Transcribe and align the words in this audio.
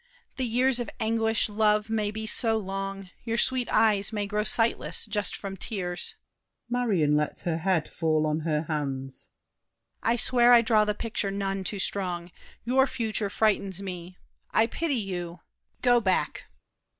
The 0.37 0.47
years 0.47 0.79
of 0.79 0.89
anguish, 0.99 1.47
love, 1.47 1.87
may 1.87 2.09
be 2.09 2.25
so 2.25 2.57
long 2.57 3.11
Your 3.23 3.37
sweet 3.37 3.69
eyes 3.71 4.11
may 4.11 4.25
grow 4.25 4.43
sightless, 4.43 5.05
just 5.05 5.35
from 5.35 5.55
tears. 5.55 6.15
[Marion 6.67 7.15
lets 7.15 7.43
her 7.43 7.59
head 7.59 7.87
fall 7.87 8.25
on 8.25 8.39
her 8.39 8.63
hands. 8.63 9.29
DIDIER. 10.01 10.13
I 10.13 10.15
swear 10.15 10.53
I 10.53 10.63
draw 10.63 10.85
the 10.85 10.95
picture 10.95 11.29
none 11.29 11.63
too 11.63 11.77
strong. 11.77 12.31
Your 12.63 12.87
future 12.87 13.29
frightens 13.29 13.79
me. 13.83 14.17
I 14.49 14.65
pity 14.65 14.95
you! 14.95 15.41
Go 15.83 15.99
back! 16.01 16.45